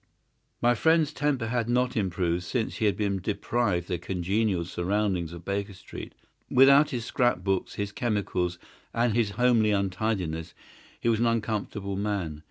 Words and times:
My 0.63 0.73
friend's 0.73 1.13
temper 1.13 1.49
had 1.49 1.69
not 1.69 1.95
improved 1.95 2.41
since 2.41 2.77
he 2.77 2.85
had 2.85 2.97
been 2.97 3.19
deprived 3.21 3.83
of 3.83 3.87
the 3.89 3.97
congenial 3.99 4.65
surroundings 4.65 5.31
of 5.31 5.45
Baker 5.45 5.73
Street. 5.75 6.15
Without 6.49 6.89
his 6.89 7.05
scrap 7.05 7.43
books, 7.43 7.75
his 7.75 7.91
chemicals, 7.91 8.57
and 8.95 9.13
his 9.13 9.29
homely 9.37 9.69
untidiness, 9.69 10.55
he 10.99 11.07
was 11.07 11.19
an 11.19 11.27
uncomfortable 11.27 11.97
man. 11.97 12.39